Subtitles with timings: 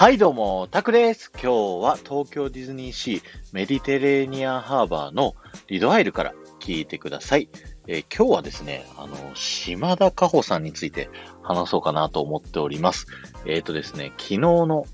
[0.00, 1.30] はい、どうも、タクです。
[1.30, 5.34] 今日は東京ディズニーシーメディテレーニアンハーバーの
[5.68, 7.50] リドアイルから聞いてください。
[7.86, 11.10] えー今日はですね、あの、島田加穂さんについて
[11.42, 13.08] 話そうかなと思っております。
[13.44, 14.86] えっ、とですね、昨日の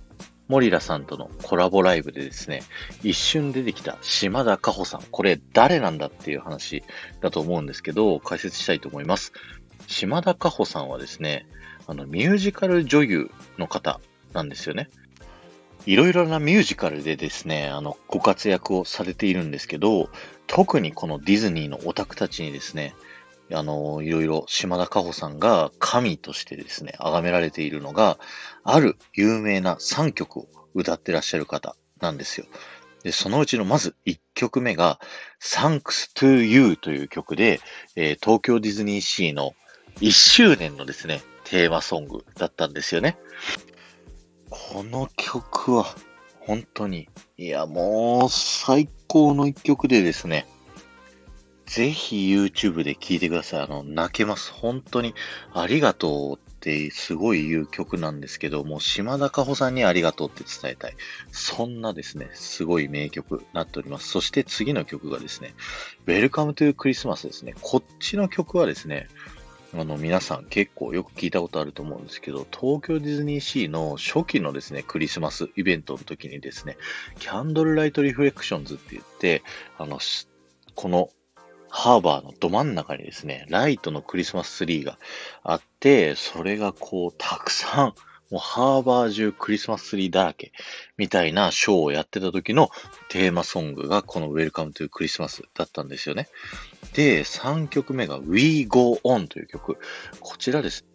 [0.49, 2.65] モリラさんとのコラボライブでですね、
[3.05, 6.83] 一瞬出てきた島田加穂さん、これ誰なんだっていう話
[7.21, 9.33] だと思うんですけど、解説したいと思います。
[9.87, 11.47] 島田加穂さんはですね、
[11.87, 14.01] あの、ミュージカル女優の方
[14.37, 14.89] なんですよね。
[15.87, 20.11] いろいろなミュージカルでですね、あの、ご活躍をされているんですけど、
[20.47, 22.95] 特にこのディズニーのオタクたちにですね、
[23.53, 28.19] あの、いろいろ島田加穂さんが神としてですね、崇められているのが、
[28.65, 32.47] ある有名な3曲を歌ってらっしゃる方なんですよ。
[33.05, 34.99] で、そのうちのまず1曲目が、
[35.41, 37.61] Thanks to You という曲で、
[37.95, 39.53] えー東京ディズニーシーの
[40.01, 43.17] 1周年のですね、テーマソングだったんですよね。
[44.51, 45.87] この曲は、
[46.41, 50.47] 本当に、いや、もう、最高の一曲でですね、
[51.67, 53.61] ぜひ YouTube で聴いてください。
[53.63, 54.53] あの、泣けます。
[54.53, 55.15] 本当に、
[55.53, 60.97] ありがとうってすごい言う曲なんですけど、もう島田加穂さんにありがとうって伝えたい。
[61.33, 64.09] そんなですね、すごい名曲なっております。
[64.09, 65.55] そして次の曲がですね、
[66.07, 67.55] Welcome to Christmas ですね。
[67.61, 69.09] こっちの曲はですね、
[69.79, 76.79] あの、皆さん結構よく聞いたことあると思うんですけど、東京ディズニーシーの初期のですね、クリスマスイベントの時にですね、
[77.19, 79.43] キャンドルライトリフレクションズって言って、
[79.79, 79.99] あの、
[80.75, 81.11] この
[81.69, 84.99] ハーバーのど真ん中にですね、ライトのクリスマスツリーが
[85.43, 87.95] あって、それがこう、たくさん、
[88.31, 90.53] もうハーバー中クリスマスツリーだらけ、
[90.97, 92.71] みたいなショーをやってた時の
[93.09, 96.29] テーマソングがこの Welcome to Christmas だったんですよね。
[96.97, 99.77] で、3曲目が We Go On という曲。
[100.19, 100.87] こちらです。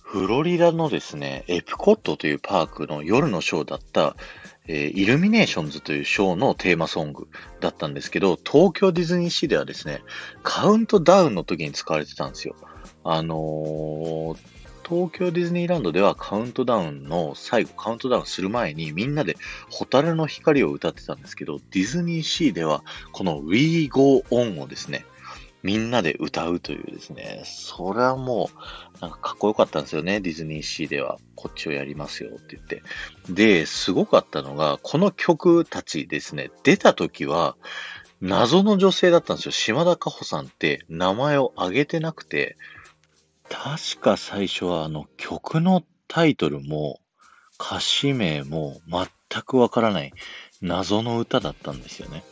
[0.00, 4.16] フロリダのですね、エプコットというパークの夜のショーだった、
[4.66, 7.28] えーイルミネーションズというショーのテーマソング
[7.60, 10.00] だったんですけど、東京ディズニーシーではですね、
[10.42, 12.56] カウントダウンの時に使われてたんですよ。
[13.04, 14.38] あのー
[14.88, 19.36] 東京ディズニーランドではカウントダウンの最後、カウントダウンする前にみんなで
[19.68, 25.04] ホタルの光を歌ってたんですけど、ディズニーシーではこの We Go On をですね、
[25.62, 28.50] みんなで歌うというですね、それはも
[28.98, 31.18] う、なんかかっこよかったんですよね、ディズニーシーでは。
[31.34, 32.82] こっちをやりますよって言って。
[33.28, 37.56] で、すごかったのが、この曲たちですね、出た時は、
[38.20, 39.52] 謎の女性だったんですよ。
[39.52, 42.56] 島田加穂さんって名前を挙げてなくて、
[43.48, 47.00] 確か最初はあの曲のタイトルも
[47.60, 50.12] 歌詞名も全くわからない
[50.60, 52.24] 謎の歌だったんですよね。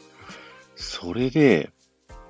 [0.75, 1.71] それで、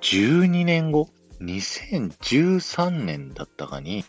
[0.01, 1.09] 12年後、
[1.41, 4.05] 2013年だったかに、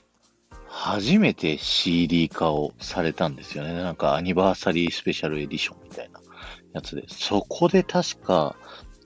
[0.67, 3.73] 初めて CD 化をされたんですよね。
[3.73, 6.21] なんかアニバーサリースペシャルエディションみたいな
[6.75, 7.05] やつで。
[7.09, 8.55] そこで確か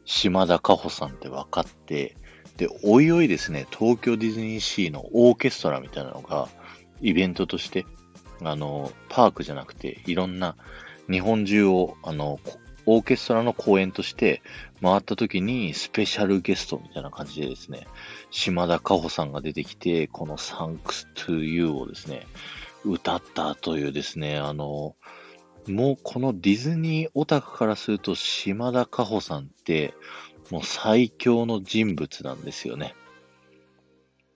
[0.05, 2.17] 島田加穂さんって分かって、
[2.57, 6.49] で、おいおいですね、東京ディズニーシーのオーケストラみたいなのが、
[7.01, 7.87] イベントとして、
[8.43, 10.57] あの、パークじゃなくて、いろんな
[11.11, 12.41] 日本中を、あの、
[12.87, 14.43] オーケストラの公演として
[14.81, 17.87] 回った時にスペシャルゲストみたいな感じでですね、
[18.31, 22.27] 島田加穂さんが出てきて、この Thanks to You をですね、
[22.85, 24.97] 歌ったというですね、あの、
[25.69, 29.95] もうこのディズニーオタクからすると島田加穂さんって、
[30.51, 32.95] もう最強の人物なんですよね。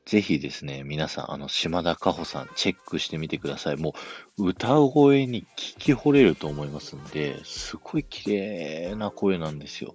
[0.06, 3.76] ぜひですね、皆さん、あの、島田加穂さん、チェックしてみてください。
[3.76, 3.92] も
[4.38, 9.94] う、歌声に聞き惚れると思いますんで、すごい綺麗な声なんですよ。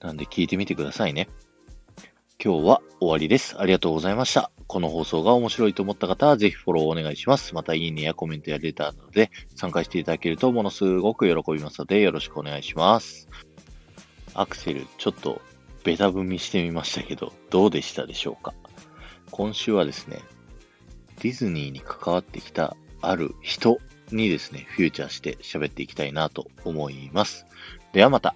[0.00, 1.28] なんで聞いてみてくださいね。
[2.42, 3.56] 今日は終わりです。
[3.60, 4.50] ありがとうございました。
[4.66, 7.54] この放送が面白いと思った方は、ぜひフォローお願いします。
[7.54, 13.28] また、いいねやコメントやレターなどで参加していただけると、ものすごく喜びますので、よろしくお願いします。
[14.34, 15.40] アクセル、ちょっと
[15.84, 18.54] ベタ踏みしてみましたけど、どうでしたでしょうか？
[19.30, 20.20] 今週はですね、
[21.22, 23.78] ディズニーに関わってきたある人
[24.12, 27.46] にですね、フューチャーして喋っていきたいなと思います。
[27.92, 28.34] ではまた。